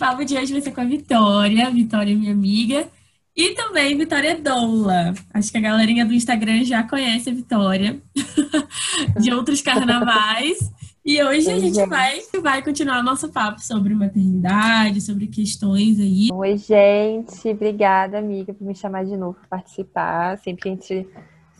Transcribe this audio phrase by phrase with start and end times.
[0.00, 1.70] papo de hoje vai ser com a Vitória.
[1.70, 2.88] Vitória, minha amiga.
[3.36, 5.12] E também Vitória Doula.
[5.32, 8.00] Acho que a galerinha do Instagram já conhece a Vitória
[9.20, 10.72] de outros carnavais.
[11.04, 16.28] E hoje Oi, a gente, vai, vai continuar nosso papo sobre maternidade, sobre questões aí.
[16.32, 17.48] Oi, gente.
[17.48, 20.38] Obrigada, amiga, por me chamar de novo para participar.
[20.38, 21.08] Sempre que a gente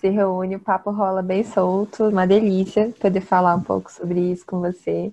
[0.01, 2.05] se reúne, o papo rola bem solto.
[2.05, 5.13] Uma delícia poder falar um pouco sobre isso com você.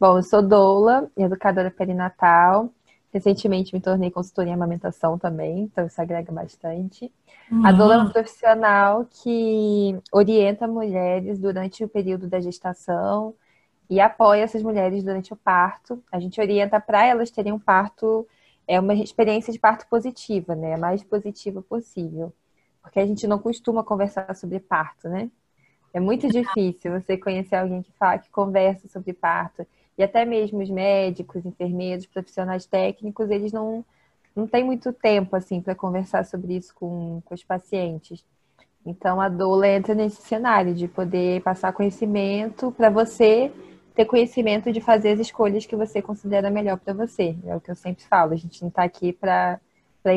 [0.00, 2.72] Bom, eu sou doula, educadora perinatal.
[3.12, 7.12] Recentemente me tornei consultora em amamentação também, então isso agrega bastante.
[7.52, 7.66] Uhum.
[7.66, 13.34] A doula é um profissional que orienta mulheres durante o período da gestação
[13.90, 16.02] e apoia essas mulheres durante o parto.
[16.10, 18.26] A gente orienta para elas terem um parto,
[18.66, 20.76] é uma experiência de parto positiva, né?
[20.76, 22.32] A mais positiva possível.
[22.80, 25.30] Porque a gente não costuma conversar sobre parto, né?
[25.92, 29.66] É muito difícil você conhecer alguém que fala, que conversa sobre parto.
[30.00, 33.84] E até mesmo os médicos, enfermeiros, profissionais técnicos, eles não,
[34.34, 38.24] não têm muito tempo assim para conversar sobre isso com, com os pacientes.
[38.86, 43.52] Então a doula entra nesse cenário de poder passar conhecimento para você
[43.94, 47.36] ter conhecimento de fazer as escolhas que você considera melhor para você.
[47.44, 49.60] É o que eu sempre falo, a gente não está aqui para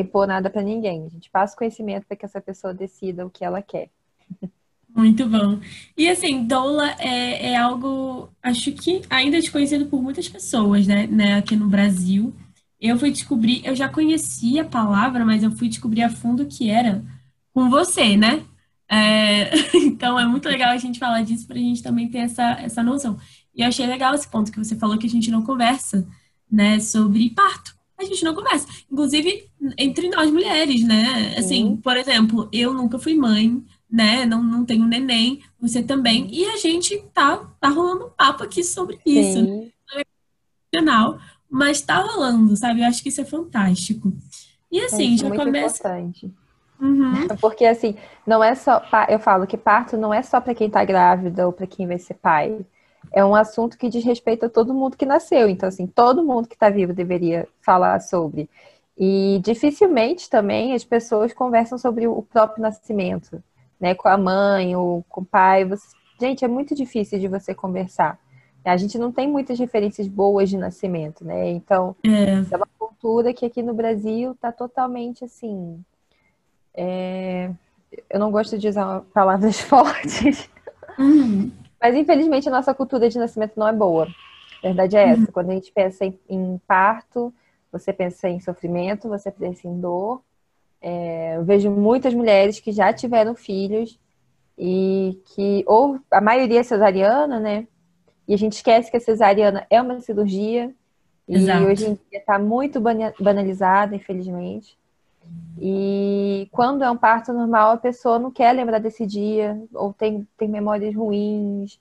[0.00, 1.04] impor nada para ninguém.
[1.04, 3.90] A gente passa o conhecimento para que essa pessoa decida o que ela quer.
[4.94, 5.58] Muito bom.
[5.96, 11.34] E assim, doula é, é algo, acho que ainda desconhecido por muitas pessoas, né, né,
[11.34, 12.32] aqui no Brasil.
[12.80, 16.70] Eu fui descobrir, eu já conhecia a palavra, mas eu fui descobrir a fundo que
[16.70, 17.04] era
[17.52, 18.44] com você, né?
[18.88, 22.52] É, então é muito legal a gente falar disso para a gente também ter essa,
[22.60, 23.18] essa noção.
[23.54, 26.06] E eu achei legal esse ponto que você falou que a gente não conversa,
[26.50, 27.74] né, sobre parto.
[27.98, 28.66] A gente não conversa.
[28.90, 29.48] Inclusive,
[29.78, 31.34] entre nós mulheres, né?
[31.38, 33.64] Assim, por exemplo, eu nunca fui mãe,
[33.94, 34.26] né?
[34.26, 36.26] Não, não tenho neném, você também.
[36.32, 39.38] E a gente tá, tá rolando um papo aqui sobre isso.
[39.38, 39.72] Sim.
[39.94, 40.92] Né?
[41.48, 42.80] Mas tá rolando, sabe?
[42.80, 44.12] Eu acho que isso é fantástico.
[44.70, 45.78] E assim, é, já começa.
[45.78, 46.34] Importante.
[46.80, 47.28] Uhum.
[47.40, 47.94] Porque assim,
[48.26, 48.82] não é só.
[49.08, 51.98] Eu falo que parto não é só para quem tá grávida ou para quem vai
[52.00, 52.66] ser pai.
[53.12, 55.48] É um assunto que diz respeito a todo mundo que nasceu.
[55.48, 58.50] Então, assim, todo mundo que está vivo deveria falar sobre.
[58.98, 63.40] E dificilmente também as pessoas conversam sobre o próprio nascimento
[63.84, 65.62] né, com a mãe ou com o pai.
[65.66, 65.94] Você...
[66.18, 68.18] Gente, é muito difícil de você conversar.
[68.64, 71.50] A gente não tem muitas referências boas de nascimento, né?
[71.50, 75.84] Então, é, é uma cultura que aqui no Brasil está totalmente assim.
[76.74, 77.50] É...
[78.08, 80.48] Eu não gosto de usar palavras fortes,
[80.98, 81.52] uhum.
[81.78, 84.08] mas infelizmente a nossa cultura de nascimento não é boa.
[84.62, 85.20] A verdade é essa.
[85.20, 85.26] Uhum.
[85.30, 87.34] Quando a gente pensa em, em parto,
[87.70, 90.22] você pensa em sofrimento, você pensa em dor,
[90.86, 93.98] é, eu vejo muitas mulheres que já tiveram filhos
[94.58, 97.66] e que, ou a maioria é cesariana, né?
[98.28, 100.70] E a gente esquece que a cesariana é uma cirurgia.
[101.26, 101.62] Exato.
[101.62, 102.78] E hoje em dia está muito
[103.18, 104.76] banalizada, infelizmente.
[105.58, 110.28] E quando é um parto normal, a pessoa não quer lembrar desse dia, ou tem,
[110.36, 111.80] tem memórias ruins.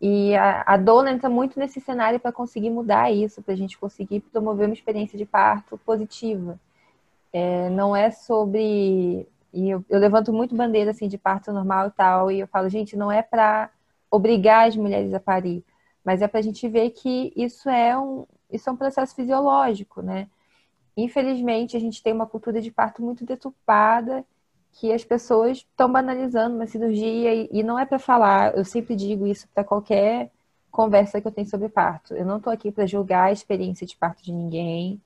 [0.00, 3.76] E a, a dona entra muito nesse cenário para conseguir mudar isso, para a gente
[3.76, 6.58] conseguir promover uma experiência de parto positiva.
[7.32, 9.26] É, não é sobre.
[9.52, 12.68] E eu, eu, levanto muito bandeira assim de parto normal e tal, e eu falo,
[12.68, 13.70] gente, não é para
[14.10, 15.64] obrigar as mulheres a parir,
[16.04, 20.02] mas é para a gente ver que isso é um, isso é um processo fisiológico,
[20.02, 20.28] né?
[20.96, 24.24] Infelizmente, a gente tem uma cultura de parto muito deturpada,
[24.72, 28.56] que as pessoas estão banalizando uma cirurgia e, e não é para falar.
[28.56, 30.30] Eu sempre digo isso para qualquer
[30.70, 32.14] conversa que eu tenho sobre parto.
[32.14, 35.00] Eu não estou aqui para julgar a experiência de parto de ninguém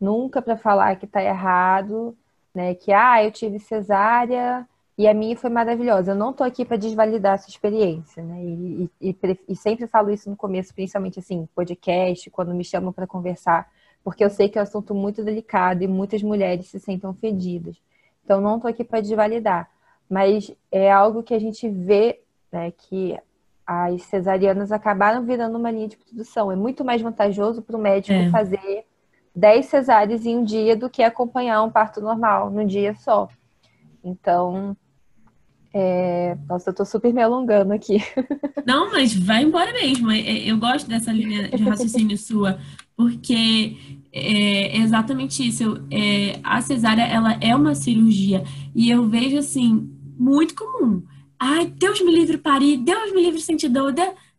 [0.00, 2.16] nunca para falar que está errado,
[2.54, 2.74] né?
[2.74, 4.66] Que ah, eu tive cesárea
[4.96, 6.12] e a minha foi maravilhosa.
[6.12, 8.42] Eu não estou aqui para desvalidar a sua experiência, né?
[8.44, 9.16] E, e,
[9.48, 13.68] e, sempre falo isso no começo, principalmente assim, podcast, quando me chamam para conversar,
[14.04, 17.76] porque eu sei que é um assunto muito delicado e muitas mulheres se sentem ofendidas.
[18.24, 19.68] Então, não estou aqui para desvalidar,
[20.08, 22.20] mas é algo que a gente vê,
[22.52, 22.70] né?
[22.70, 23.18] Que
[23.66, 26.52] as cesarianas acabaram virando uma linha de produção.
[26.52, 28.30] É muito mais vantajoso para o médico é.
[28.30, 28.84] fazer
[29.34, 33.28] 10 cesáreas em um dia do que acompanhar um parto normal num dia só.
[34.02, 34.76] Então,
[35.72, 36.36] é...
[36.48, 37.98] Nossa, eu tô super me alongando aqui.
[38.64, 40.08] Não, mas vai embora mesmo.
[40.10, 42.60] É, é, eu gosto dessa linha de raciocínio sua,
[42.96, 43.76] porque
[44.12, 45.84] é exatamente isso.
[45.90, 48.44] É, a cesárea, ela é uma cirurgia.
[48.72, 51.02] E eu vejo, assim, muito comum.
[51.38, 53.92] Ai, Deus me livre parir, Deus me livre sentir dor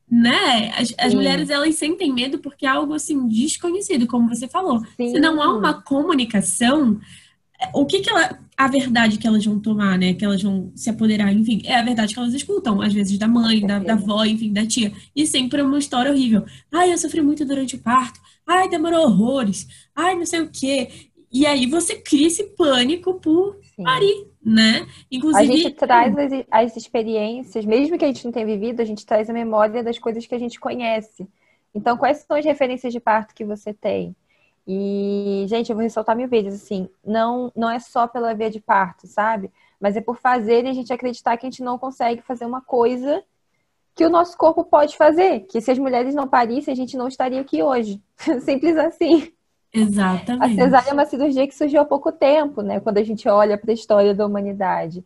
[0.10, 0.72] né?
[0.78, 4.80] As, as mulheres elas sentem medo porque é algo assim desconhecido, como você falou.
[4.98, 5.12] Sim.
[5.12, 7.00] Se não há uma comunicação,
[7.74, 10.14] o que que ela, a verdade que elas vão tomar, né?
[10.14, 13.28] Que elas vão se apoderar, enfim, é a verdade que elas escutam, às vezes da
[13.28, 14.92] mãe, da, da avó, enfim, da tia.
[15.16, 16.46] E sempre é uma história horrível.
[16.72, 18.20] Ai, eu sofri muito durante o parto.
[18.46, 20.90] ai, demorou horrores, ai, não sei o quê.
[21.36, 23.84] E aí você cria esse pânico por Sim.
[23.84, 24.88] parir, né?
[25.12, 25.44] Inclusive.
[25.44, 29.06] A gente traz as, as experiências, mesmo que a gente não tenha vivido, a gente
[29.06, 31.28] traz a memória das coisas que a gente conhece.
[31.74, 34.16] Então, quais são as referências de parto que você tem?
[34.66, 38.62] E, gente, eu vou ressaltar mil vezes, assim, não, não é só pela via de
[38.62, 39.52] parto, sabe?
[39.78, 42.62] Mas é por fazer e a gente acreditar que a gente não consegue fazer uma
[42.62, 43.22] coisa
[43.94, 45.42] que o nosso corpo pode fazer.
[45.42, 48.02] Que se as mulheres não parissem, a gente não estaria aqui hoje.
[48.40, 49.34] Simples assim.
[49.76, 50.60] Exatamente.
[50.60, 52.80] A cesárea é uma cirurgia que surgiu há pouco tempo, né?
[52.80, 55.04] Quando a gente olha para a história da humanidade.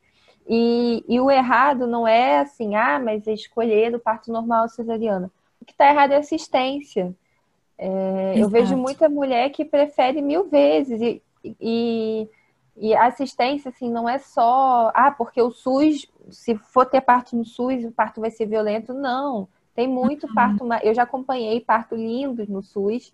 [0.47, 5.31] E, e, o errado não é assim, ah, mas é escolher o parto normal cesariana.
[5.61, 7.13] O que está errado é assistência.
[7.77, 10.99] É, eu vejo muita mulher que prefere mil vezes.
[11.01, 11.21] E,
[11.61, 12.27] e,
[12.77, 17.35] e a assistência, assim, não é só, ah, porque o SUS, se for ter parto
[17.35, 18.93] no SUS, o parto vai ser violento.
[18.93, 19.47] Não.
[19.75, 20.33] Tem muito uhum.
[20.33, 20.67] parto.
[20.83, 23.13] Eu já acompanhei parto lindo no SUS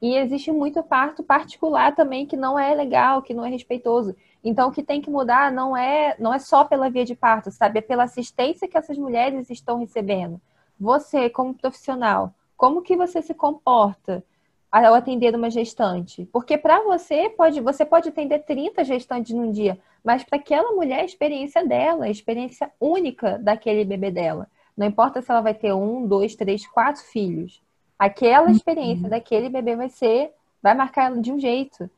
[0.00, 4.14] e existe muito parto particular também que não é legal, que não é respeitoso.
[4.44, 7.50] Então, o que tem que mudar não é, não é só pela via de parto,
[7.50, 7.78] sabe?
[7.78, 10.40] É pela assistência que essas mulheres estão recebendo.
[10.78, 14.22] Você, como profissional, como que você se comporta
[14.70, 16.28] ao atender uma gestante?
[16.30, 21.00] Porque para você, pode, você pode atender 30 gestantes num dia, mas para aquela mulher,
[21.00, 24.48] a experiência dela, a experiência única daquele bebê dela.
[24.76, 27.62] Não importa se ela vai ter um, dois, três, quatro filhos.
[27.98, 29.10] Aquela experiência uhum.
[29.10, 30.32] daquele bebê vai ser,
[30.62, 31.88] vai marcar ela de um jeito.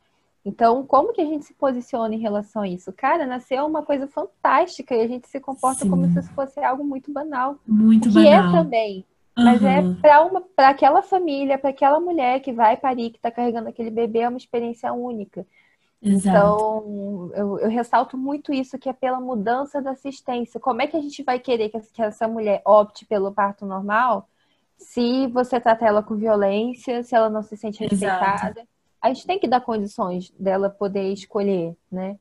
[0.45, 2.93] Então, como que a gente se posiciona em relação a isso?
[2.93, 5.91] Cara, nasceu uma coisa fantástica e a gente se comporta Sim.
[5.91, 7.59] como se isso fosse algo muito banal.
[7.67, 8.55] Muito que é banal.
[8.55, 9.05] é também.
[9.37, 9.45] Uhum.
[9.45, 13.31] Mas é para uma para aquela família, para aquela mulher que vai parir, que está
[13.31, 15.47] carregando aquele bebê, é uma experiência única.
[16.00, 16.29] Exato.
[16.29, 20.61] Então, eu, eu, ressalto muito isso, que é pela mudança da assistência.
[20.61, 24.29] Como é que a gente vai querer que, que essa mulher opte pelo parto normal
[24.79, 28.61] se você trata ela com violência, se ela não se sente respeitada.
[28.61, 28.69] Exato.
[29.03, 32.17] A gente tem que dar condições dela poder escolher, né?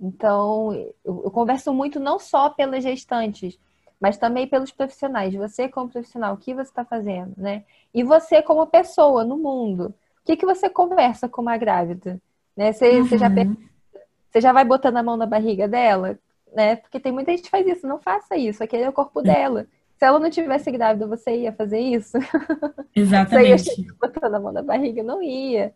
[0.00, 0.72] Então,
[1.04, 3.58] eu, eu converso muito não só pelas gestantes,
[4.00, 5.34] mas também pelos profissionais.
[5.34, 7.64] Você como profissional, o que você está fazendo, né?
[7.92, 12.20] E você como pessoa no mundo, o que, que você conversa com uma grávida?
[12.56, 12.72] Né?
[12.72, 13.06] Você, uhum.
[13.06, 16.18] você, já, você já vai botando a mão na barriga dela?
[16.52, 16.76] Né?
[16.76, 17.86] Porque tem muita gente que faz isso.
[17.86, 19.66] Não faça isso, aquele é o corpo dela.
[19.96, 22.18] Se ela não tivesse grávida, você ia fazer isso?
[22.94, 23.64] Exatamente.
[23.74, 25.02] você ia botando a mão na barriga?
[25.02, 25.72] Não ia.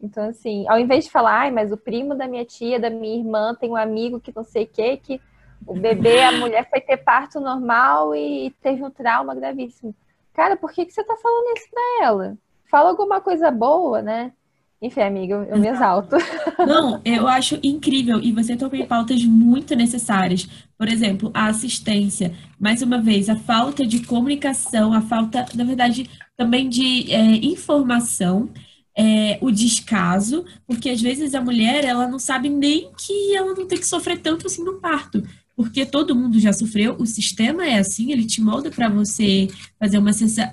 [0.00, 3.18] Então, assim, ao invés de falar, ai, mas o primo da minha tia, da minha
[3.18, 5.20] irmã, tem um amigo que não sei o que, que
[5.66, 9.94] o bebê, a mulher foi ter parto normal e teve um trauma gravíssimo.
[10.34, 12.38] Cara, por que, que você tá falando isso pra ela?
[12.70, 14.32] Fala alguma coisa boa, né?
[14.80, 16.16] Enfim, amiga, eu me exalto.
[16.66, 18.20] Não, eu acho incrível.
[18.20, 20.46] E você tocou em pautas muito necessárias.
[20.76, 22.34] Por exemplo, a assistência.
[22.60, 28.50] Mais uma vez, a falta de comunicação, a falta, na verdade, também de é, informação.
[28.98, 33.66] É, o descaso, porque às vezes a mulher ela não sabe nem que ela não
[33.66, 35.22] tem que sofrer tanto assim no parto
[35.56, 39.48] porque todo mundo já sofreu, o sistema é assim, ele te molda para você
[39.80, 40.10] fazer uma,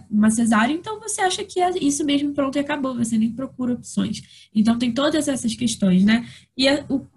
[0.10, 3.74] uma cesárea, então você acha que é isso mesmo, pronto, e acabou, você nem procura
[3.74, 4.24] opções.
[4.56, 6.26] Então tem todas essas questões, né?
[6.58, 6.66] E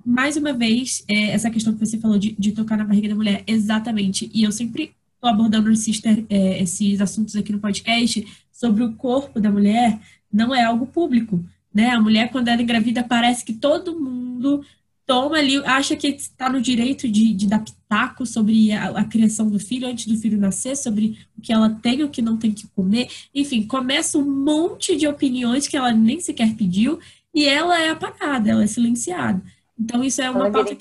[0.05, 3.15] mais uma vez, é, essa questão que você falou de, de, tocar na barriga da
[3.15, 8.83] mulher, exatamente, e eu sempre estou abordando esses, é, esses assuntos aqui no podcast sobre
[8.83, 10.01] o corpo da mulher,
[10.33, 11.91] não é algo público, né?
[11.91, 14.65] A mulher, quando ela engravida, parece que todo mundo
[15.07, 19.49] toma ali, acha que está no direito de, de dar pitaco sobre a, a, criação
[19.49, 22.37] do filho antes do filho nascer, sobre o que ela tem e o que não
[22.37, 23.09] tem que comer.
[23.33, 26.99] Enfim, começa um monte de opiniões que ela nem sequer pediu
[27.33, 29.41] e ela é apagada, ela é silenciada.
[29.79, 30.67] Então, isso é uma ela.
[30.67, 30.79] Gente,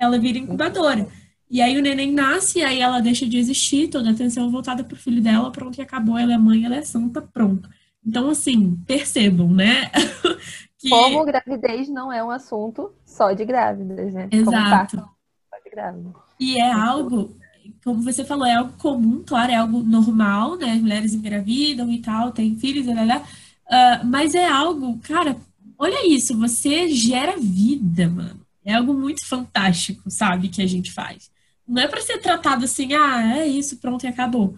[0.00, 1.06] ela vira incubadora.
[1.50, 4.82] E aí o neném nasce, e aí ela deixa de existir, toda a atenção voltada
[4.82, 7.68] para o filho dela, pronto, e acabou, ela é mãe, ela é santa, pronto.
[8.04, 9.90] Então, assim, percebam, né?
[10.82, 10.88] que...
[10.88, 14.28] Como gravidez não é um assunto só de grávidas, né?
[14.32, 14.96] Exato.
[14.96, 16.12] só de grávidas.
[16.40, 17.36] E é algo,
[17.84, 20.74] como você falou, é algo comum, claro, é algo normal, né?
[20.74, 25.36] Mulheres engravidam e tal, têm filhos, blá, blá, uh, mas é algo, cara,
[25.78, 28.40] olha isso, você gera vida, mano.
[28.64, 31.30] É algo muito fantástico, sabe, que a gente faz.
[31.66, 34.56] Não é para ser tratado assim, ah, é isso, pronto e acabou.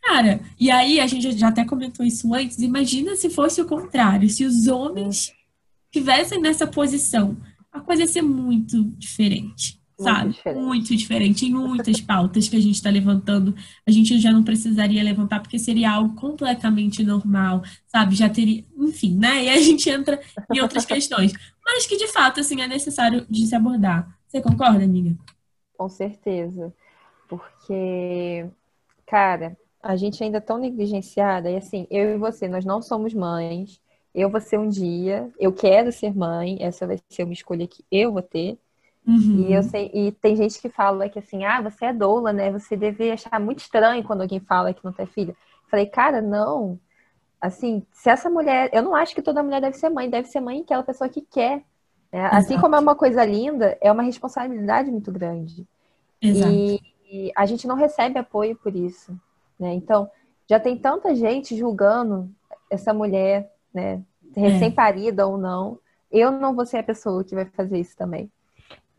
[0.00, 2.58] Cara, e aí a gente já até comentou isso antes.
[2.58, 5.32] Imagina se fosse o contrário, se os homens
[5.94, 7.36] estivessem nessa posição,
[7.72, 10.30] a coisa ia ser muito diferente, muito sabe?
[10.32, 10.64] Diferente.
[10.64, 11.46] Muito diferente.
[11.46, 13.54] Em muitas pautas que a gente está levantando,
[13.86, 18.16] a gente já não precisaria levantar, porque seria algo completamente normal, sabe?
[18.16, 19.44] Já teria, enfim, né?
[19.44, 20.20] E a gente entra
[20.52, 21.32] em outras questões.
[21.64, 24.18] Mas que, de fato, assim, é necessário de se abordar.
[24.26, 25.16] Você concorda, amiga?
[25.78, 26.74] Com certeza.
[27.28, 28.46] Porque,
[29.06, 33.14] cara, a gente ainda é tão negligenciada, e assim, eu e você, nós não somos
[33.14, 33.80] mães,
[34.14, 37.84] eu vou ser um dia, eu quero ser mãe, essa vai ser uma escolha que
[37.90, 38.58] eu vou ter.
[39.06, 39.46] Uhum.
[39.48, 42.50] E eu sei, e tem gente que fala que assim, ah, você é doula, né?
[42.52, 45.36] Você deve achar muito estranho quando alguém fala que não tem filho.
[45.68, 46.78] Falei, cara, não.
[47.40, 50.40] Assim, se essa mulher, eu não acho que toda mulher deve ser mãe, deve ser
[50.40, 51.62] mãe aquela pessoa que quer.
[52.10, 52.28] Né?
[52.32, 55.66] Assim como é uma coisa linda, é uma responsabilidade muito grande.
[56.22, 56.52] Exato.
[56.52, 56.80] E,
[57.10, 59.12] e a gente não recebe apoio por isso,
[59.58, 59.74] né?
[59.74, 60.08] Então,
[60.48, 62.30] já tem tanta gente julgando
[62.70, 64.00] essa mulher, né,
[64.34, 65.78] recém-parida ou não.
[66.10, 68.30] Eu não vou ser a pessoa que vai fazer isso também.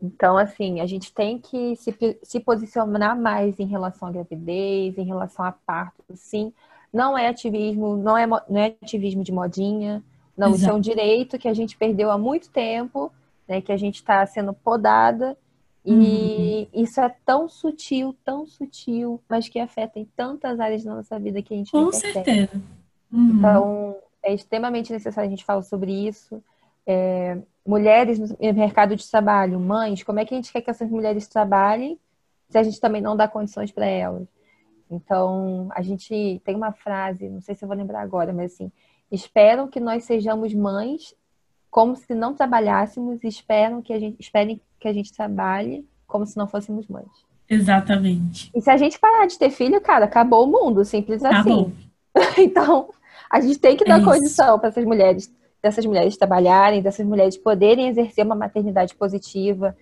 [0.00, 5.04] Então, assim, a gente tem que se, se posicionar mais em relação à gravidez, em
[5.04, 6.52] relação a parto, sim.
[6.92, 10.02] Não é ativismo, não é, não é ativismo de modinha.
[10.36, 10.60] Não, Exato.
[10.60, 13.10] isso é um direito que a gente perdeu há muito tempo,
[13.48, 13.60] né?
[13.60, 15.36] Que a gente está sendo podada.
[15.84, 16.82] E uhum.
[16.82, 21.40] isso é tão sutil, tão sutil, mas que afeta em tantas áreas da nossa vida
[21.40, 22.12] que a gente Com não percebe.
[22.12, 22.62] certeza.
[23.12, 23.38] Uhum.
[23.38, 23.95] Então,
[24.26, 26.42] é extremamente necessário a gente falar sobre isso.
[26.86, 30.90] É, mulheres no mercado de trabalho, mães, como é que a gente quer que essas
[30.90, 31.98] mulheres trabalhem
[32.48, 34.26] se a gente também não dá condições para elas?
[34.90, 38.70] Então, a gente tem uma frase, não sei se eu vou lembrar agora, mas assim,
[39.10, 41.14] esperam que nós sejamos mães
[41.70, 46.24] como se não trabalhássemos e esperam que a gente, esperem que a gente trabalhe como
[46.24, 47.10] se não fôssemos mães.
[47.48, 48.50] Exatamente.
[48.54, 51.72] E se a gente parar de ter filho, cara, acabou o mundo, simples assim.
[52.38, 52.88] então,
[53.30, 55.30] a gente tem que dar é condição para essas mulheres
[55.62, 59.76] dessas mulheres trabalharem, dessas mulheres poderem exercer uma maternidade positiva,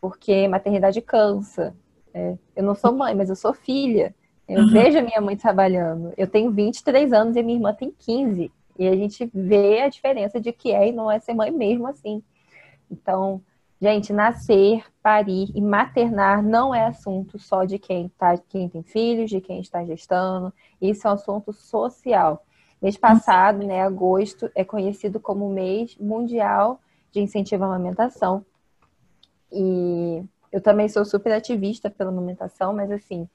[0.00, 1.74] porque maternidade cansa.
[2.12, 4.14] É, eu não sou mãe, mas eu sou filha.
[4.46, 4.70] Eu uhum.
[4.70, 6.12] vejo a minha mãe trabalhando.
[6.16, 8.50] Eu tenho 23 anos e minha irmã tem 15.
[8.78, 11.86] E a gente vê a diferença de que é e não é ser mãe mesmo
[11.86, 12.22] assim.
[12.90, 13.40] Então,
[13.80, 19.30] gente, nascer, parir e maternar não é assunto só de quem, tá, quem tem filhos,
[19.30, 20.52] de quem está gestando.
[20.80, 22.44] Isso é um assunto social.
[22.80, 26.80] Mês passado, né, agosto, é conhecido como o mês mundial
[27.12, 28.44] de incentivo à amamentação.
[29.52, 33.28] E eu também sou super ativista pela amamentação, mas assim,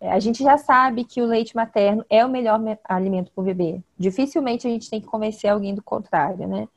[0.00, 3.44] é, a gente já sabe que o leite materno é o melhor alimento para o
[3.44, 3.80] bebê.
[3.98, 6.68] Dificilmente a gente tem que convencer alguém do contrário, né?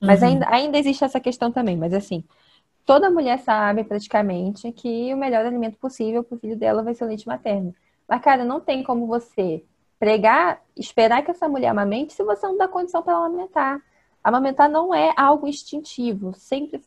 [0.00, 0.28] Mas uhum.
[0.28, 1.76] ainda, ainda existe essa questão também.
[1.76, 2.22] Mas assim,
[2.86, 7.04] toda mulher sabe praticamente que o melhor alimento possível para o filho dela vai ser
[7.04, 7.74] o leite materno.
[8.08, 9.62] Mas, cara, não tem como você
[9.98, 13.80] pregar, esperar que essa mulher amamente se você não dá condição para ela amamentar.
[14.22, 16.32] Amamentar não é algo instintivo.
[16.34, 16.80] Sempre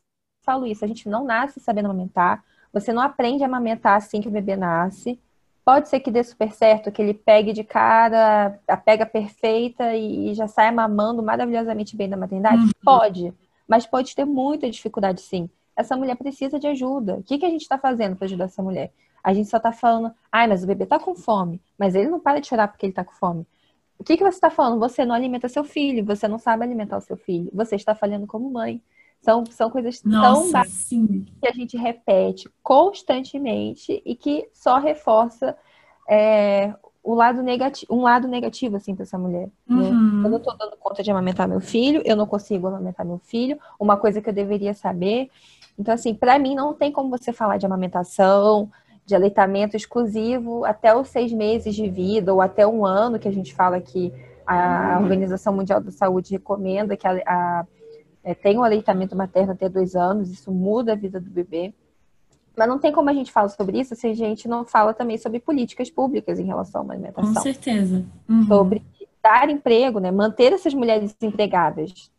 [0.43, 0.83] falo isso.
[0.83, 2.43] A gente não nasce sabendo amamentar.
[2.71, 5.19] Você não aprende a amamentar assim que o bebê nasce.
[5.63, 10.33] Pode ser que dê super certo, que ele pegue de cara, a pega perfeita e
[10.33, 12.63] já saia mamando maravilhosamente bem da maternidade?
[12.63, 12.71] Uhum.
[12.83, 13.33] Pode.
[13.67, 15.49] Mas pode ter muita dificuldade, sim.
[15.75, 17.15] Essa mulher precisa de ajuda.
[17.15, 18.91] O que, que a gente está fazendo para ajudar essa mulher?
[19.23, 21.61] A gente só tá falando, ai, mas o bebê tá com fome.
[21.77, 23.45] Mas ele não para de chorar porque ele tá com fome.
[23.97, 24.79] O que, que você está falando?
[24.79, 27.51] Você não alimenta seu filho, você não sabe alimentar o seu filho.
[27.53, 28.81] Você está falhando como mãe.
[29.21, 35.55] São, são coisas Nossa, tão básicas que a gente repete constantemente e que só reforça
[36.09, 36.73] é,
[37.03, 39.49] o lado negativo, um lado negativo assim para essa mulher.
[39.67, 39.89] Né?
[39.89, 40.23] Uhum.
[40.23, 43.59] Eu não estou dando conta de amamentar meu filho, eu não consigo amamentar meu filho,
[43.79, 45.29] uma coisa que eu deveria saber.
[45.77, 48.71] Então, assim, para mim não tem como você falar de amamentação,
[49.05, 53.31] de aleitamento exclusivo até os seis meses de vida ou até um ano, que a
[53.31, 54.13] gente fala que
[54.45, 57.65] a Organização Mundial da Saúde recomenda que a, a
[58.23, 61.73] é, tenha um aleitamento materno até dois anos, isso muda a vida do bebê.
[62.55, 65.17] Mas não tem como a gente falar sobre isso se a gente não fala também
[65.17, 67.33] sobre políticas públicas em relação à alimentação.
[67.33, 68.05] Com certeza.
[68.29, 68.45] Uhum.
[68.45, 68.83] Sobre
[69.23, 70.11] dar emprego, né?
[70.11, 72.11] manter essas mulheres empregadas,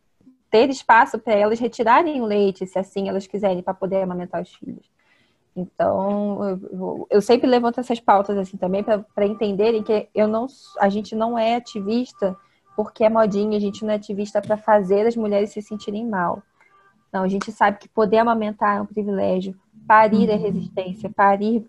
[0.49, 4.53] ter espaço para elas retirarem o leite, se assim elas quiserem, para poder amamentar os
[4.53, 4.89] filhos.
[5.55, 10.47] Então, eu, eu, sempre levanto essas pautas assim também para entenderem que eu não,
[10.79, 12.35] a gente não é ativista
[12.75, 16.41] porque é modinha, a gente não é ativista para fazer as mulheres se sentirem mal.
[17.11, 19.55] Não, a gente sabe que poder amamentar é um privilégio,
[19.87, 20.41] parir é uhum.
[20.41, 21.63] resistência, parir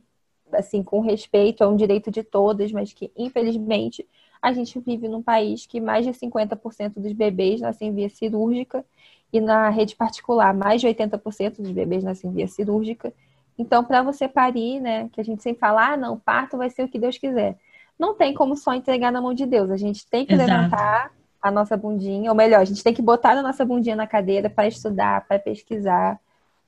[0.53, 4.07] assim com respeito é um direito de todas, mas que infelizmente
[4.41, 8.85] a gente vive num país que mais de 50% dos bebês nascem via cirúrgica
[9.33, 13.12] e na rede particular mais de 80% dos bebês nascem via cirúrgica.
[13.58, 16.84] Então, para você parir, né, que a gente sempre fala, ah, não, parto vai ser
[16.84, 17.56] o que Deus quiser.
[17.99, 19.70] Não tem como só entregar na mão de Deus.
[19.70, 20.50] A gente tem que Exato.
[20.50, 24.06] levantar a nossa bundinha, ou melhor, a gente tem que botar a nossa bundinha na
[24.06, 26.18] cadeira para estudar, para pesquisar,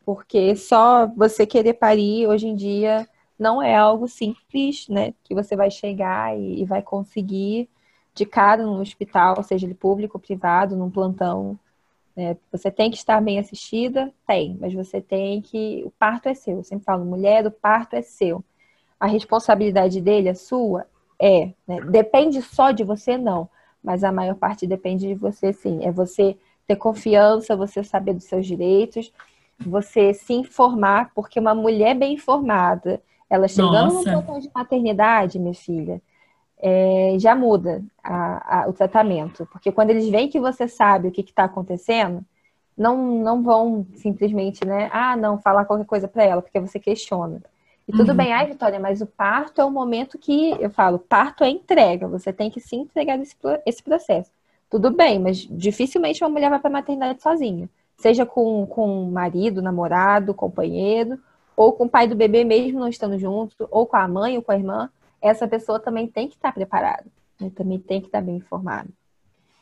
[0.04, 5.14] porque só você querer parir hoje em dia não é algo simples, né?
[5.24, 7.68] Que você vai chegar e, e vai conseguir
[8.14, 11.58] de cara no hospital, seja ele público ou privado, num plantão.
[12.16, 14.12] É, você tem que estar bem assistida?
[14.26, 15.82] Tem, mas você tem que.
[15.84, 16.56] O parto é seu.
[16.58, 18.42] Eu sempre falo, mulher, o parto é seu.
[18.98, 20.86] A responsabilidade dele é sua?
[21.20, 21.50] É.
[21.68, 21.80] Né?
[21.82, 23.48] Depende só de você, não.
[23.82, 25.84] mas a maior parte depende de você, sim.
[25.84, 29.12] É você ter confiança, você saber dos seus direitos,
[29.58, 34.12] você se informar, porque uma mulher bem informada, ela chegando Nossa.
[34.12, 36.02] no ponto de maternidade, minha filha,
[36.58, 39.46] é, já muda a, a, o tratamento.
[39.52, 42.24] Porque quando eles veem que você sabe o que está acontecendo,
[42.76, 44.90] não, não vão simplesmente, né?
[44.92, 47.40] Ah, não, falar qualquer coisa para ela, porque você questiona.
[47.88, 48.16] E tudo uhum.
[48.16, 52.08] bem, ai, Vitória, mas o parto é o momento que eu falo, parto é entrega,
[52.08, 54.30] você tem que se entregar esse, esse processo.
[54.68, 57.68] Tudo bem, mas dificilmente uma mulher vai para a maternidade sozinha.
[57.96, 61.18] Seja com, com o marido, namorado, companheiro,
[61.56, 64.42] ou com o pai do bebê mesmo não estando junto, ou com a mãe ou
[64.42, 64.90] com a irmã.
[65.26, 67.06] Essa pessoa também tem que estar preparada,
[67.40, 67.50] né?
[67.54, 68.88] também tem que estar bem informada.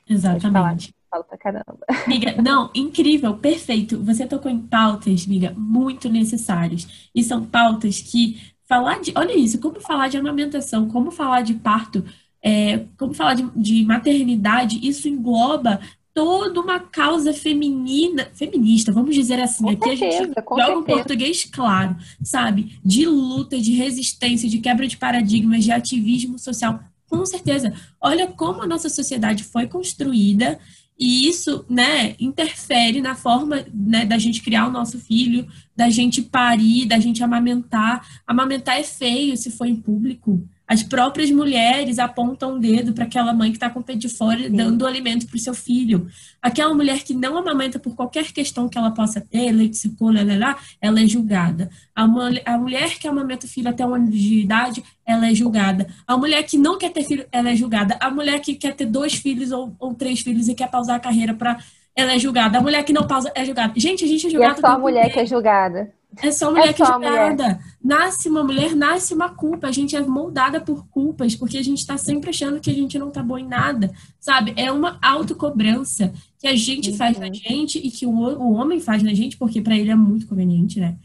[0.08, 0.94] Exatamente.
[1.10, 1.78] Falo pra caramba.
[2.06, 4.02] Miga, não, incrível, perfeito.
[4.02, 7.08] Você tocou em pautas, miga, muito necessárias.
[7.14, 9.12] E são pautas que falar de.
[9.16, 12.04] Olha isso, como falar de amamentação, como falar de parto,
[12.42, 15.80] é, como falar de, de maternidade, isso engloba
[16.14, 20.84] toda uma causa feminina, feminista, vamos dizer assim, com aqui certeza, a gente joga um
[20.84, 22.78] português claro, sabe?
[22.84, 26.78] De luta, de resistência, de quebra de paradigmas, de ativismo social.
[27.08, 27.74] Com certeza.
[28.00, 30.58] Olha como a nossa sociedade foi construída
[30.98, 36.22] e isso, né, interfere na forma, né, da gente criar o nosso filho, da gente
[36.22, 38.06] parir, da gente amamentar.
[38.24, 40.48] Amamentar é feio se for em público.
[40.66, 44.08] As próprias mulheres apontam o dedo para aquela mãe que está com o pé de
[44.08, 44.50] fora Sim.
[44.50, 46.08] dando alimento para o seu filho.
[46.40, 50.56] Aquela mulher que não amamenta por qualquer questão que ela possa ter, leite secou, lá,
[50.80, 51.68] ela é julgada.
[51.94, 55.34] A, mulher, a mulher que amamenta o filho até um ano de idade, ela é
[55.34, 55.86] julgada.
[56.06, 57.96] A mulher que não quer ter filho, ela é julgada.
[58.00, 61.00] A mulher que quer ter dois filhos ou, ou três filhos e quer pausar a
[61.00, 61.58] carreira para
[61.94, 62.58] ela é julgada.
[62.58, 63.72] A mulher que não pausa é julgada.
[63.76, 64.54] Gente, a gente é julgada.
[64.54, 65.92] E é só a mulher que é julgada.
[66.22, 67.60] É só mulher é que é julgada.
[67.82, 69.68] Nasce uma mulher, nasce uma culpa.
[69.68, 72.98] A gente é moldada por culpas, porque a gente está sempre achando que a gente
[72.98, 74.52] não tá bom em nada, sabe?
[74.56, 76.96] É uma autocobrança que a gente uhum.
[76.96, 79.96] faz na gente e que o, o homem faz na gente, porque para ele é
[79.96, 80.96] muito conveniente, né?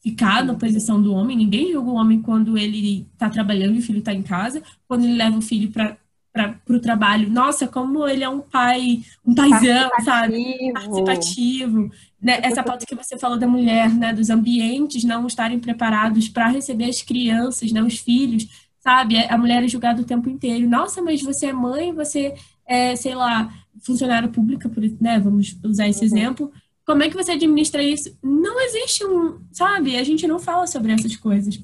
[0.00, 1.36] Ficar na posição do homem.
[1.36, 5.04] Ninguém julga o homem quando ele tá trabalhando e o filho tá em casa, quando
[5.04, 5.96] ele leva o filho para
[6.34, 7.30] para o trabalho.
[7.30, 10.72] Nossa, como ele é um pai, um paizão, sabe?
[10.72, 11.90] Participativo.
[12.20, 12.40] Né?
[12.42, 14.12] Essa pauta que você falou da mulher, né?
[14.12, 17.80] Dos ambientes não estarem preparados para receber as crianças, né?
[17.80, 18.48] Os filhos,
[18.80, 19.16] sabe?
[19.16, 20.68] A mulher é julgada o tempo inteiro.
[20.68, 22.34] Nossa, mas você é mãe, você
[22.66, 24.68] é, sei lá, funcionária pública,
[25.00, 25.20] né?
[25.20, 26.06] Vamos usar esse uhum.
[26.06, 26.52] exemplo.
[26.84, 28.14] Como é que você administra isso?
[28.20, 29.96] Não existe um, sabe?
[29.96, 31.62] A gente não fala sobre essas coisas.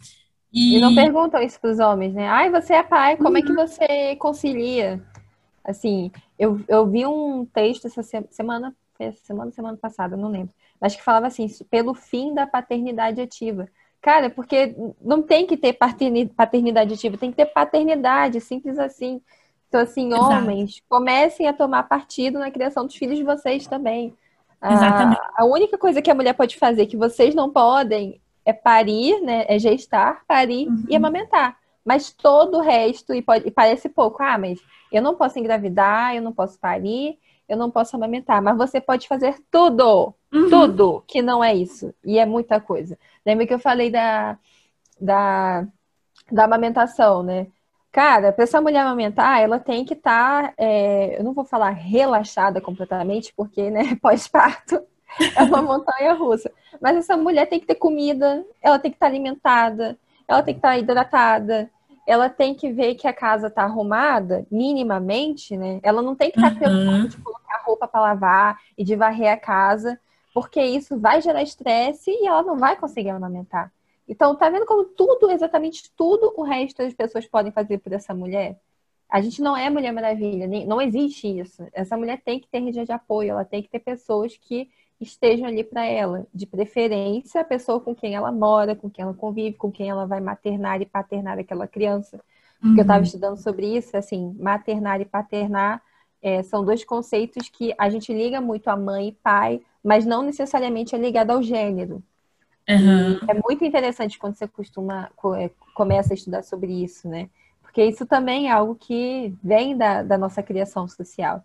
[0.52, 2.28] E, e não perguntam isso para os homens, né?
[2.28, 3.36] Ai, você é pai, como uhum.
[3.36, 3.66] é que uhum.
[3.66, 5.00] você concilia?
[5.64, 8.74] Assim, eu, eu vi um texto essa semana,
[9.22, 13.68] semana, semana passada, não lembro, mas que falava assim, pelo fim da paternidade ativa.
[14.00, 19.20] Cara, porque não tem que ter paternidade ativa, tem que ter paternidade, simples assim.
[19.68, 20.24] Então, assim, Exato.
[20.24, 24.16] homens, comecem a tomar partido na criação dos filhos de vocês também.
[24.62, 25.20] Exatamente.
[25.20, 29.20] A, a única coisa que a mulher pode fazer que vocês não podem é parir,
[29.20, 29.44] né?
[29.48, 30.85] É gestar, parir uhum.
[30.88, 31.57] e amamentar.
[31.85, 34.61] Mas todo o resto, e, pode, e parece pouco, ah, mas
[34.92, 38.42] eu não posso engravidar, eu não posso parir, eu não posso amamentar.
[38.42, 40.50] Mas você pode fazer tudo, uhum.
[40.50, 41.94] tudo que não é isso.
[42.05, 42.98] E é muita coisa.
[43.24, 44.38] Lembra que eu falei da,
[45.00, 45.66] da,
[46.31, 47.46] da amamentação, né?
[47.92, 51.70] Cara, para essa mulher amamentar, ela tem que estar, tá, é, eu não vou falar
[51.70, 54.81] relaxada completamente, porque, né, pós-parto,
[55.37, 56.51] é uma montanha russa.
[56.81, 60.59] Mas essa mulher tem que ter comida, ela tem que estar alimentada, ela tem que
[60.59, 61.70] estar hidratada,
[62.07, 65.81] ela tem que ver que a casa está arrumada, minimamente, né?
[65.83, 67.07] Ela não tem que estar uhum.
[67.07, 69.99] de colocar roupa para lavar e de varrer a casa,
[70.35, 73.73] porque isso vai gerar estresse e ela não vai conseguir amamentar.
[74.09, 78.12] Então, tá vendo como tudo, exatamente tudo o resto das pessoas podem fazer por essa
[78.12, 78.59] mulher?
[79.09, 81.66] A gente não é Mulher Maravilha, não existe isso.
[81.73, 84.68] Essa mulher tem que ter rede de apoio, ela tem que ter pessoas que
[85.00, 89.14] estejam ali para ela, de preferência a pessoa com quem ela mora, com quem ela
[89.14, 92.20] convive, com quem ela vai maternar e paternar aquela criança.
[92.60, 92.76] Porque uhum.
[92.76, 95.82] eu estava estudando sobre isso, assim, maternar e paternar
[96.22, 100.22] é, são dois conceitos que a gente liga muito a mãe e pai, mas não
[100.22, 102.02] necessariamente é ligado ao gênero.
[102.68, 103.18] Uhum.
[103.26, 107.30] É muito interessante quando você costuma é, começa a estudar sobre isso, né?
[107.62, 111.42] Porque isso também é algo que vem da, da nossa criação social.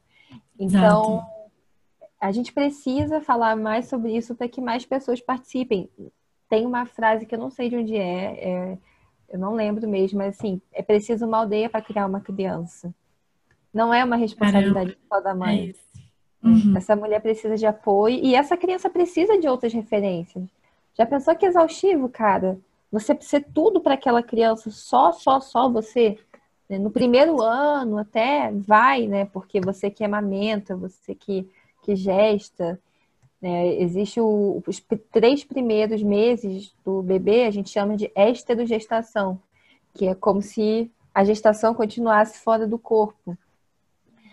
[0.60, 1.36] Então, Exato
[2.26, 5.90] a gente precisa falar mais sobre isso para que mais pessoas participem.
[6.50, 8.78] Tem uma frase que eu não sei de onde é, é
[9.30, 12.94] eu não lembro mesmo, mas assim, é preciso uma aldeia para criar uma criança.
[13.74, 15.08] Não é uma responsabilidade Caramba.
[15.10, 15.74] só da mãe.
[16.44, 16.78] É uhum.
[16.78, 20.44] Essa mulher precisa de apoio e essa criança precisa de outras referências.
[20.98, 22.58] Já pensou que exaustivo, cara?
[22.92, 26.18] Você ser tudo para aquela criança, só, só, só você?
[26.70, 26.80] Né?
[26.80, 29.26] No primeiro ano até vai, né?
[29.26, 31.50] Porque você que amamenta, você que,
[31.86, 32.80] que gesta,
[33.40, 33.76] né?
[33.80, 39.40] Existe o, os três primeiros meses do bebê, a gente chama de esterogestação,
[39.94, 43.38] que é como se a gestação continuasse fora do corpo.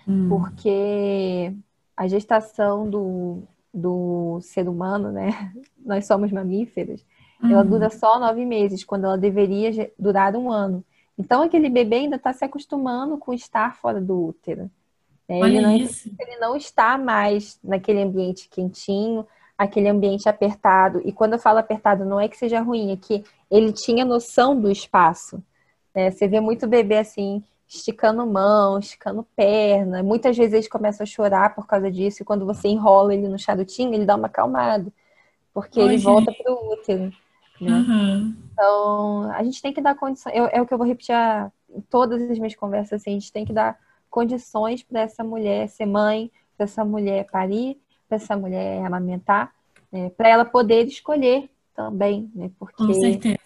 [0.08, 0.30] Hum.
[0.30, 1.54] Porque
[1.94, 5.52] a gestação do, do ser humano, né?
[5.84, 7.04] Nós somos mamíferos,
[7.42, 7.68] ela uhum.
[7.68, 10.82] dura só nove meses, quando ela deveria durar um ano.
[11.18, 14.70] Então, aquele bebê ainda está se acostumando com estar fora do útero.
[15.32, 21.00] É, ele, não, ele não está mais naquele ambiente quentinho, aquele ambiente apertado.
[21.04, 24.60] E quando eu falo apertado, não é que seja ruim, é que ele tinha noção
[24.60, 25.42] do espaço.
[25.94, 26.10] Né?
[26.10, 30.02] Você vê muito bebê assim, esticando mão, esticando perna.
[30.02, 32.22] Muitas vezes eles começam a chorar por causa disso.
[32.22, 34.92] E quando você enrola ele no charutinho, ele dá uma acalmada.
[35.54, 37.12] Porque ele volta para o útero.
[37.58, 37.70] Né?
[37.70, 38.36] Uhum.
[38.52, 40.34] Então, a gente tem que dar condições.
[40.34, 43.00] Eu, é o que eu vou repetir a, em todas as minhas conversas.
[43.00, 43.78] Assim, a gente tem que dar
[44.12, 49.52] condições para essa mulher ser mãe, para essa mulher parir, para essa mulher amamentar,
[49.90, 50.10] né?
[50.10, 52.50] para ela poder escolher também, né?
[52.58, 53.38] Porque Com certeza.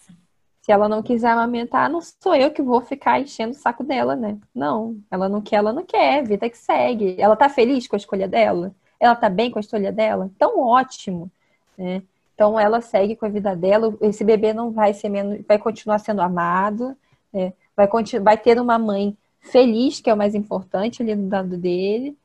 [0.61, 4.17] se ela não quiser amamentar, não sou eu que vou ficar enchendo o saco dela,
[4.17, 4.37] né?
[4.53, 7.15] Não, ela não quer, ela não quer, vida que segue.
[7.17, 8.75] Ela tá feliz com a escolha dela?
[8.99, 10.29] Ela tá bem com a escolha dela?
[10.35, 11.31] Então, ótimo,
[11.79, 12.03] né?
[12.35, 13.97] Então ela segue com a vida dela.
[14.01, 16.97] Esse bebê não vai ser menos, vai continuar sendo amado,
[17.33, 17.53] né?
[17.77, 21.57] vai, continuar, vai ter uma mãe feliz, que é o mais importante ali no dado
[21.57, 22.17] dele,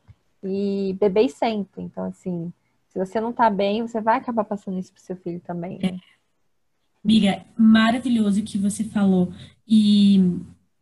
[0.43, 1.81] e bebê sempre.
[1.81, 2.51] Então, assim,
[2.89, 5.79] se você não tá bem, você vai acabar passando isso pro seu filho também.
[5.79, 5.97] Né?
[5.97, 7.45] É.
[7.57, 9.31] maravilhoso o que você falou.
[9.67, 10.19] E,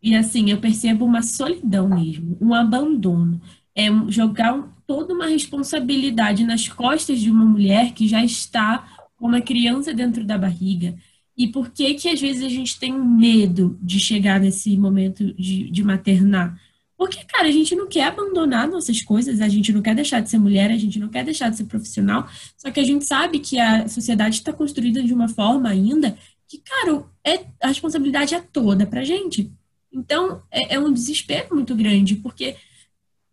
[0.01, 3.39] e assim, eu percebo uma solidão mesmo, um abandono.
[3.75, 9.93] É jogar toda uma responsabilidade nas costas de uma mulher que já está uma criança
[9.93, 10.95] dentro da barriga.
[11.39, 15.71] E por que que às vezes a gente tem medo de chegar nesse momento de,
[15.71, 16.59] de maternar?
[16.97, 20.29] Porque, cara, a gente não quer abandonar nossas coisas, a gente não quer deixar de
[20.29, 23.39] ser mulher, a gente não quer deixar de ser profissional, só que a gente sabe
[23.39, 28.41] que a sociedade está construída de uma forma ainda que, cara, é, a responsabilidade é
[28.41, 29.49] toda pra gente.
[29.93, 32.57] Então, é, é um desespero muito grande, porque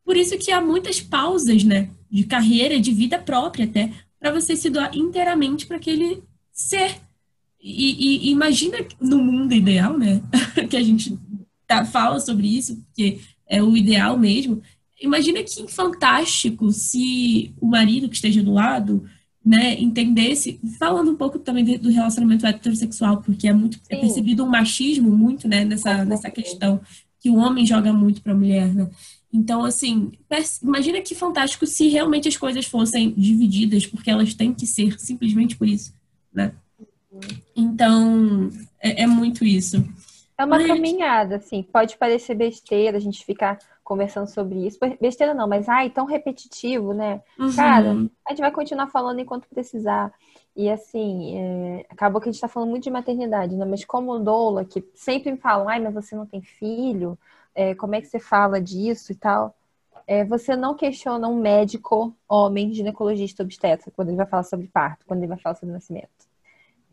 [0.04, 4.54] por isso que há muitas pausas, né, de carreira, de vida própria até, para você
[4.54, 7.04] se doar inteiramente para aquele ser.
[7.68, 10.22] E, e, imagina no mundo ideal, né?
[10.70, 11.18] que a gente
[11.66, 14.62] tá, fala sobre isso, porque é o ideal mesmo.
[15.02, 19.04] Imagina que fantástico se o marido que esteja do lado,
[19.44, 24.48] né, entendesse, falando um pouco também do relacionamento heterossexual, porque é muito é percebido um
[24.48, 26.80] machismo muito, né, nessa, nessa questão
[27.18, 28.88] que o homem joga muito para a mulher, né?
[29.32, 30.12] Então, assim,
[30.62, 35.56] imagina que fantástico se realmente as coisas fossem divididas, porque elas têm que ser simplesmente
[35.56, 35.92] por isso,
[36.32, 36.52] né?
[37.54, 38.50] Então,
[38.80, 39.76] é, é muito isso.
[40.38, 40.66] É uma mas...
[40.66, 44.78] caminhada, assim, pode parecer besteira a gente ficar conversando sobre isso.
[45.00, 47.22] Besteira não, mas ai, tão repetitivo, né?
[47.38, 47.54] Uhum.
[47.54, 47.92] Cara,
[48.26, 50.12] a gente vai continuar falando enquanto precisar.
[50.54, 51.86] E assim, é...
[51.88, 53.64] acabou que a gente tá falando muito de maternidade, né?
[53.64, 57.18] Mas como doula, que sempre me falam, ai, mas você não tem filho,
[57.54, 59.56] é, como é que você fala disso e tal,
[60.06, 65.06] é, você não questiona um médico, homem, ginecologista, obstetra, quando ele vai falar sobre parto,
[65.06, 66.25] quando ele vai falar sobre nascimento.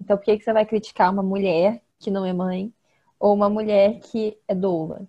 [0.01, 2.73] Então, por que, que você vai criticar uma mulher que não é mãe
[3.19, 5.07] ou uma mulher que é doula?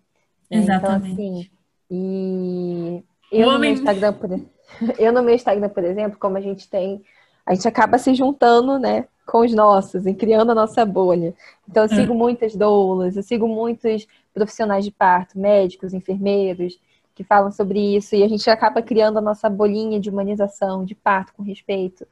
[0.50, 1.12] Exatamente.
[1.12, 1.50] Então, assim,
[1.90, 4.30] e eu no, meu Instagram, por...
[4.98, 7.02] eu no meu Instagram, por exemplo, como a gente tem,
[7.44, 11.34] a gente acaba se juntando, né, com os nossos, e criando a nossa bolha.
[11.68, 11.96] Então, eu é.
[11.96, 12.16] sigo é.
[12.16, 16.78] muitas doulas, eu sigo muitos profissionais de parto, médicos, enfermeiros,
[17.14, 20.94] que falam sobre isso, e a gente acaba criando a nossa bolinha de humanização, de
[20.94, 22.06] parto com respeito.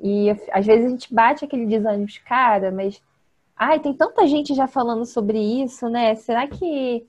[0.00, 3.02] E às vezes a gente bate aquele desânimo, cara, mas
[3.56, 6.14] ai, tem tanta gente já falando sobre isso, né?
[6.14, 7.06] Será que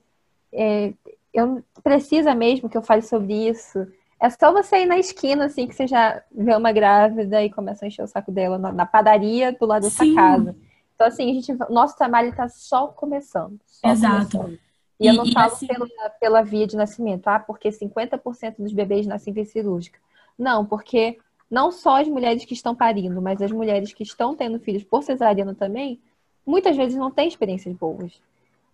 [0.52, 0.92] é,
[1.32, 3.86] eu precisa mesmo que eu fale sobre isso?
[4.20, 7.84] É só você ir na esquina, assim, que você já vê uma grávida e começa
[7.84, 10.54] a encher o saco dela na, na padaria do lado da sua casa.
[10.94, 13.58] Então, assim, a gente, nosso trabalho está só começando.
[13.66, 14.38] Só Exato.
[14.38, 14.58] Começando.
[15.00, 15.66] E, e eu não e falo assim...
[15.66, 15.88] pela,
[16.20, 19.98] pela via de nascimento, ah, porque 50% dos bebês nascem via cirúrgica.
[20.38, 21.18] Não, porque
[21.52, 25.02] não só as mulheres que estão parindo, mas as mulheres que estão tendo filhos por
[25.02, 26.00] cesariana também,
[26.46, 28.18] muitas vezes não têm experiências boas.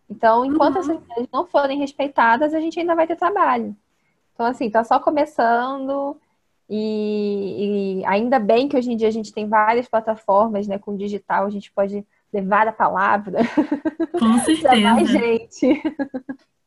[0.08, 0.80] Então, enquanto uhum.
[0.82, 3.76] essas mulheres não forem respeitadas, a gente ainda vai ter trabalho.
[4.32, 6.16] Então, assim, tá só começando.
[6.70, 10.78] E, e, ainda bem que hoje em dia a gente tem várias plataformas, né?
[10.78, 13.40] Com digital, a gente pode levar a palavra.
[14.16, 14.80] Com certeza.
[14.80, 15.82] mais gente.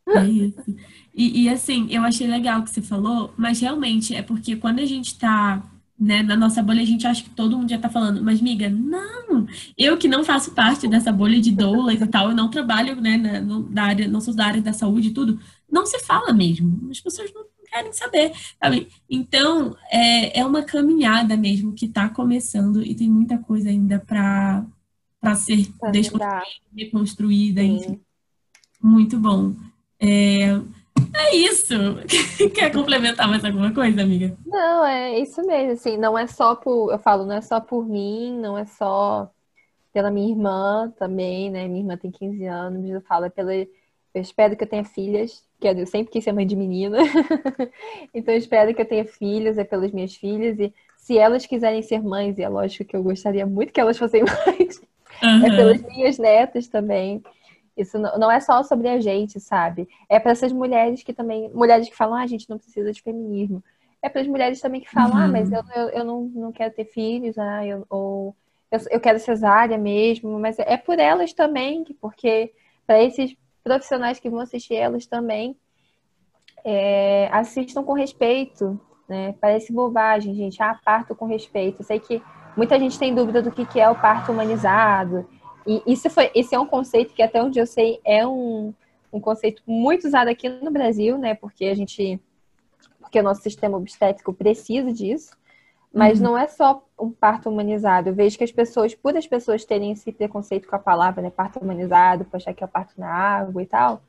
[0.08, 0.76] É isso.
[1.14, 4.80] E, e, assim, eu achei legal o que você falou, mas realmente é porque quando
[4.80, 5.62] a gente está
[5.98, 8.68] né, na nossa bolha a gente acha que todo mundo já tá falando, mas miga,
[8.68, 13.00] não, eu que não faço parte dessa bolha de doulas e tal, eu não trabalho,
[13.00, 15.38] né, na, no, da área, não sou da área da saúde e tudo,
[15.70, 18.88] não se fala mesmo, as pessoas não querem saber, sabe?
[19.08, 24.64] Então, é, é uma caminhada mesmo que tá começando e tem muita coisa ainda para
[25.22, 26.42] para ser desconstruída,
[26.76, 28.00] reconstruída, enfim.
[28.82, 29.54] Muito bom.
[30.00, 30.60] É,
[31.14, 31.74] é isso.
[32.54, 34.36] Quer complementar mais alguma coisa, amiga?
[34.46, 35.72] Não, é isso mesmo.
[35.72, 36.90] Assim, não é só por.
[36.90, 39.30] Eu falo, não é só por mim, não é só
[39.92, 41.68] pela minha irmã também, né?
[41.68, 43.54] Minha irmã tem 15 anos, eu falo, é pela.
[43.54, 46.98] Eu espero que eu tenha filhas, que eu sempre quis ser mãe de menina.
[48.12, 50.58] então eu espero que eu tenha filhos, é pelas minhas filhas.
[50.58, 53.96] E se elas quiserem ser mães, e é lógico que eu gostaria muito que elas
[53.96, 54.82] fossem mães,
[55.22, 55.46] uhum.
[55.46, 57.22] é pelas minhas netas também.
[57.76, 59.88] Isso não é só sobre a gente, sabe?
[60.08, 61.50] É para essas mulheres que também.
[61.54, 63.62] Mulheres que falam, ah, a gente não precisa de feminismo.
[64.02, 65.24] É para as mulheres também que falam, uhum.
[65.24, 68.36] ah, mas eu, eu, eu, não, não quero ter filhos, ah, eu, ou
[68.70, 70.38] eu, eu quero cesárea mesmo.
[70.38, 72.52] Mas é por elas também, porque
[72.86, 75.56] para esses profissionais que vão assistir elas também,
[76.64, 79.34] é, assistam com respeito, né?
[79.40, 80.62] Parece bobagem, gente.
[80.62, 81.80] Ah, parto com respeito.
[81.80, 82.22] Eu sei que
[82.54, 85.26] muita gente tem dúvida do que, que é o parto humanizado
[85.66, 88.72] e isso foi, esse é um conceito que até onde eu sei é um,
[89.12, 91.34] um conceito muito usado aqui no Brasil, né?
[91.34, 92.20] Porque a gente,
[93.00, 95.36] porque o nosso sistema obstétrico precisa disso.
[95.94, 96.24] Mas uhum.
[96.24, 98.08] não é só um parto humanizado.
[98.08, 101.30] Eu vejo que as pessoas, por as pessoas terem esse preconceito com a palavra, né,
[101.30, 104.02] parto humanizado, por achar que é parto na água e tal,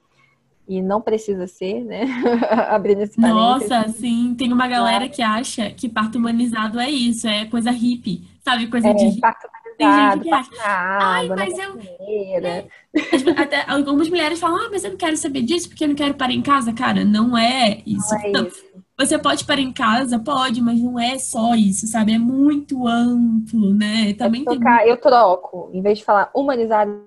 [0.66, 2.06] e não precisa ser, né?
[2.70, 7.46] Abrindo esse Nossa, sim, tem uma galera que acha que parto humanizado é isso, é
[7.46, 8.68] coisa hippie, sabe?
[8.68, 9.46] Coisa é, de parto
[9.78, 11.80] tem gente que acha, ai, mas eu.
[12.44, 12.66] É.
[13.38, 16.14] Até algumas mulheres falam, ah, mas eu não quero saber disso porque eu não quero
[16.14, 16.74] parar em casa.
[16.74, 18.14] Cara, não é isso.
[18.14, 18.64] Não é isso.
[18.98, 20.20] Você pode parar em casa?
[20.20, 22.14] Pode, mas não é só isso, sabe?
[22.14, 24.14] É muito amplo, né?
[24.14, 24.90] Também trocar, tem...
[24.90, 25.70] Eu troco.
[25.74, 27.04] Em vez de falar humanizado,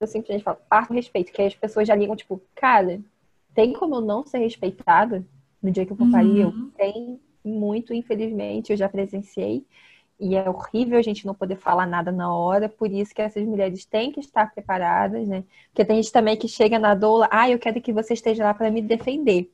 [0.00, 3.00] eu simplesmente falo parto respeito, que aí as pessoas já ligam, tipo, cara,
[3.54, 5.24] tem como eu não ser respeitada
[5.62, 6.46] no dia que eu for parir?
[6.46, 6.70] Uhum.
[6.76, 9.66] Tem muito, infelizmente, eu já presenciei.
[10.22, 13.42] E é horrível a gente não poder falar nada na hora, por isso que essas
[13.44, 15.42] mulheres têm que estar preparadas, né?
[15.66, 18.54] Porque tem gente também que chega na doula, ah, eu quero que você esteja lá
[18.54, 19.50] para me defender.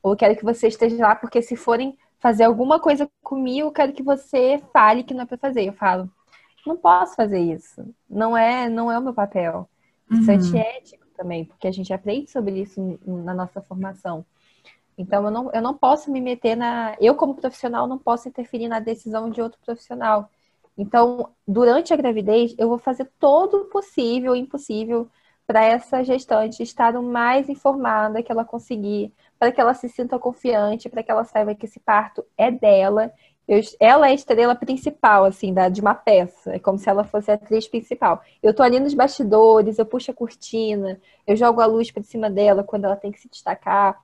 [0.00, 3.72] Ou eu quero que você esteja lá porque se forem fazer alguma coisa comigo, eu
[3.72, 5.64] quero que você fale que não é para fazer.
[5.66, 6.08] Eu falo,
[6.64, 7.84] não posso fazer isso.
[8.08, 9.68] Não é, não é o meu papel.
[10.08, 10.40] Isso é uhum.
[10.40, 14.24] é antiético também, porque a gente aprende sobre isso na nossa formação.
[14.96, 16.96] Então, eu não, eu não posso me meter na.
[17.00, 20.30] Eu, como profissional, não posso interferir na decisão de outro profissional.
[20.76, 25.08] Então, durante a gravidez, eu vou fazer todo o possível e impossível
[25.46, 30.18] para essa gestante estar o mais informada que ela conseguir, para que ela se sinta
[30.18, 33.12] confiante, para que ela saiba que esse parto é dela.
[33.46, 36.54] Eu, ela é a estrela principal, assim, da, de uma peça.
[36.54, 38.22] É como se ela fosse a atriz principal.
[38.42, 42.30] Eu tô ali nos bastidores, eu puxo a cortina, eu jogo a luz para cima
[42.30, 44.00] dela quando ela tem que se destacar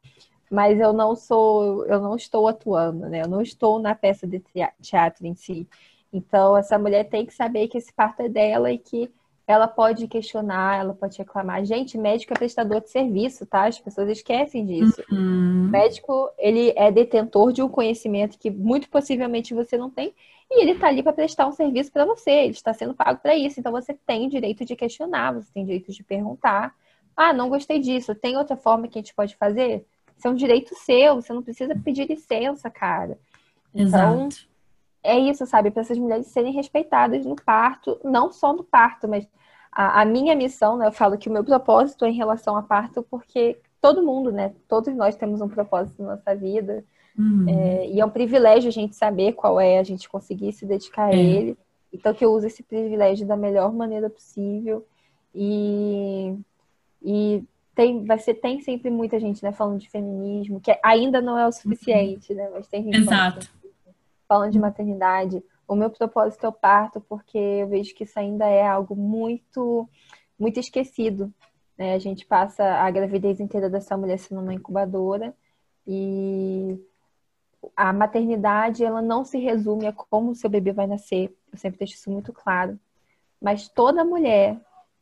[0.51, 3.23] mas eu não sou, eu não estou atuando, né?
[3.23, 4.43] Eu não estou na peça de
[4.83, 5.69] teatro em si.
[6.13, 9.09] Então, essa mulher tem que saber que esse parto é dela e que
[9.47, 11.65] ela pode questionar, ela pode reclamar.
[11.65, 13.67] Gente, médico é prestador de serviço, tá?
[13.67, 15.03] As pessoas esquecem disso.
[15.11, 15.67] Uhum.
[15.67, 20.15] O médico, ele é detentor de um conhecimento que muito possivelmente você não tem
[20.51, 22.31] e ele tá ali para prestar um serviço para você.
[22.31, 23.59] Ele está sendo pago para isso.
[23.59, 26.75] Então, você tem direito de questionar, você tem direito de perguntar.
[27.17, 28.15] Ah, não gostei disso.
[28.15, 29.85] Tem outra forma que a gente pode fazer?
[30.21, 33.19] Isso é um direito seu, você não precisa pedir licença, cara.
[33.75, 34.47] Então, Exato.
[35.03, 35.71] é isso, sabe?
[35.71, 39.27] Para essas mulheres serem respeitadas no parto, não só no parto, mas
[39.73, 40.87] a, a, minha missão, né?
[40.87, 44.53] Eu falo que o meu propósito é em relação a parto, porque todo mundo, né?
[44.69, 46.85] Todos nós temos um propósito na nossa vida.
[47.19, 47.47] Uhum.
[47.49, 51.07] É, e é um privilégio a gente saber qual é, a gente conseguir se dedicar
[51.07, 51.17] a é.
[51.17, 51.57] ele.
[51.91, 54.87] Então, que eu use esse privilégio da melhor maneira possível.
[55.35, 56.37] E,
[57.03, 57.43] e
[57.81, 61.49] tem, vai ser, tem sempre muita gente né, falando de feminismo, que ainda não é
[61.49, 62.51] o suficiente, né?
[62.53, 63.51] Mas tem gente Exato.
[64.29, 65.43] falando de maternidade.
[65.67, 69.89] O meu propósito é o parto, porque eu vejo que isso ainda é algo muito,
[70.39, 71.33] muito esquecido.
[71.79, 71.95] Né?
[71.95, 75.35] A gente passa a gravidez inteira dessa mulher sendo uma incubadora
[75.87, 76.79] e
[77.75, 81.35] a maternidade ela não se resume a como o seu bebê vai nascer.
[81.51, 82.79] Eu sempre deixo isso muito claro.
[83.41, 84.61] Mas toda mulher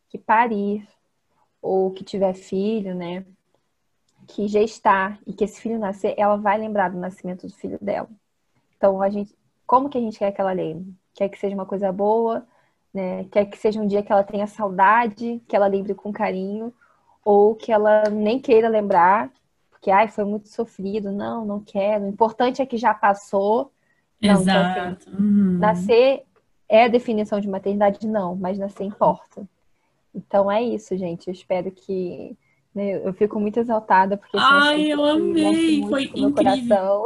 [0.08, 0.86] que parir,
[1.60, 3.24] ou que tiver filho, né,
[4.26, 8.08] que gestar e que esse filho nascer, ela vai lembrar do nascimento do filho dela.
[8.76, 9.34] Então, a gente,
[9.66, 10.94] como que a gente quer que ela lembre?
[11.14, 12.46] Quer que seja uma coisa boa,
[12.92, 13.24] né?
[13.24, 16.72] Quer que seja um dia que ela tenha saudade, que ela lembre com carinho,
[17.24, 19.30] ou que ela nem queira lembrar,
[19.70, 21.10] porque ai, foi muito sofrido.
[21.10, 22.04] Não, não quero.
[22.04, 23.72] O importante é que já passou
[24.20, 24.78] Não, Exato.
[24.78, 25.58] Então, assim, uhum.
[25.58, 26.22] Nascer
[26.68, 28.06] é a definição de maternidade?
[28.06, 29.48] Não, mas nascer importa.
[30.18, 31.28] Então é isso, gente.
[31.28, 32.36] Eu espero que.
[32.74, 34.36] Né, eu fico muito exaltada porque.
[34.38, 35.86] Ai, eu amei!
[35.88, 36.32] Foi incrível.
[36.34, 37.04] Coração.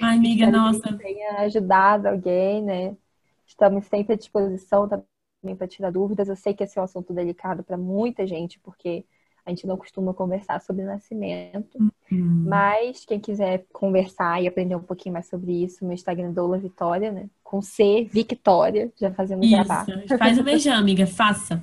[0.00, 0.80] Ai, amiga, nossa.
[0.80, 2.96] Que tenha ajudado alguém, né?
[3.46, 6.28] Estamos sempre à disposição também para tirar dúvidas.
[6.28, 9.04] Eu sei que esse é um assunto delicado para muita gente, porque
[9.46, 11.78] a gente não costuma conversar sobre nascimento.
[12.10, 12.44] Uhum.
[12.46, 16.58] Mas quem quiser conversar e aprender um pouquinho mais sobre isso, meu Instagram é Doula
[16.58, 17.28] Vitória, né?
[17.42, 19.84] Com C, Victória, já fazendo jabá.
[20.18, 21.62] Faz o beijão, amiga, faça.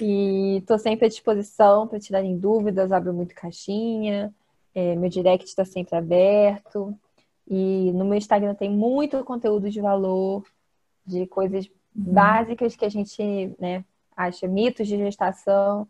[0.00, 4.32] E tô sempre à disposição para tirarem dúvidas, abro muito caixinha.
[4.74, 6.94] É, meu direct está sempre aberto.
[7.48, 10.44] E no meu Instagram tem muito conteúdo de valor,
[11.06, 12.12] de coisas uhum.
[12.12, 13.82] básicas que a gente né,
[14.14, 15.88] acha mitos de gestação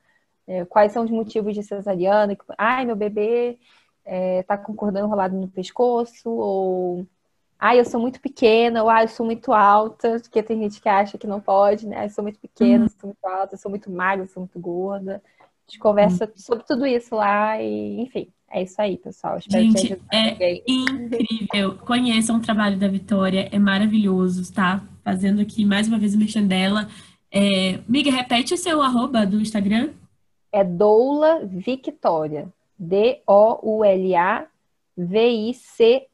[0.49, 2.37] é, quais são os motivos de cesariana?
[2.57, 3.59] Ai, meu bebê
[4.03, 7.07] é, tá com cordão enrolado no pescoço, ou
[7.59, 10.89] ai, eu sou muito pequena, ou ai, eu sou muito alta, porque tem gente que
[10.89, 12.07] acha que não pode, né?
[12.07, 12.89] Eu sou muito pequena, uhum.
[12.89, 15.23] sou muito alta, eu sou muito magra, sou muito gorda.
[15.39, 16.33] A gente conversa uhum.
[16.37, 19.37] sobre tudo isso lá e, enfim, é isso aí, pessoal.
[19.37, 21.77] Espero Gente, é incrível.
[21.85, 24.83] Conheçam o trabalho da Vitória, é maravilhoso, tá?
[25.05, 26.89] Fazendo aqui mais uma vez o mexendo dela.
[27.31, 27.81] É...
[27.87, 29.91] Miga, repete o seu arroba do Instagram
[30.53, 32.49] é Doula Victoria.
[32.79, 34.47] D-O-U-L-A
[34.99, 36.09] V-I-C-T-O-R-I-A.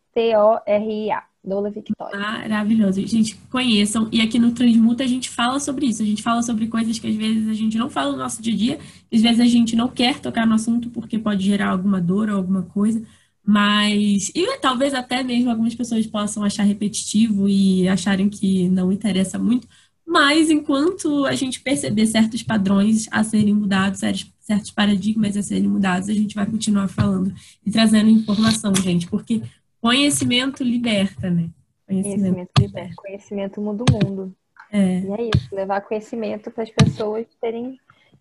[1.42, 2.18] Doula Victoria.
[2.18, 3.06] Maravilhoso.
[3.06, 4.08] Gente, conheçam.
[4.12, 6.02] E aqui no Transmuta a gente fala sobre isso.
[6.02, 8.52] A gente fala sobre coisas que às vezes a gente não fala no nosso dia
[8.52, 8.78] a dia.
[9.12, 12.36] Às vezes a gente não quer tocar no assunto porque pode gerar alguma dor ou
[12.36, 13.02] alguma coisa.
[13.46, 19.38] Mas, e talvez até mesmo algumas pessoas possam achar repetitivo e acharem que não interessa
[19.38, 19.68] muito.
[20.14, 23.98] Mas enquanto a gente perceber certos padrões a serem mudados,
[24.38, 27.34] certos paradigmas a serem mudados, a gente vai continuar falando
[27.66, 29.42] e trazendo informação, gente, porque
[29.80, 31.50] conhecimento liberta, né?
[31.84, 32.94] Conhecimento, conhecimento liberta.
[32.94, 34.36] Conhecimento muda o mundo.
[34.70, 35.00] É.
[35.00, 37.76] E é isso, levar conhecimento para as pessoas terem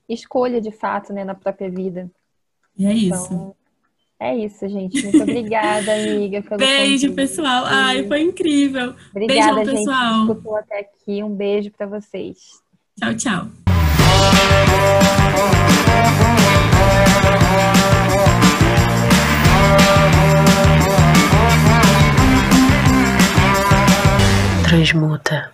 [0.09, 2.09] escolha de fato, né, na própria vida.
[2.75, 3.55] E é então, isso.
[4.19, 5.01] É isso, gente.
[5.03, 6.41] Muito obrigada, amiga.
[6.41, 7.11] Pelo beijo, convite.
[7.11, 7.63] pessoal.
[7.65, 8.95] Ai, foi incrível.
[9.11, 10.21] Obrigada, Beijão, gente, pessoal.
[10.21, 11.23] escutou até aqui.
[11.23, 12.37] Um beijo para vocês.
[12.99, 13.47] Tchau, tchau.
[24.63, 25.51] Transmuta.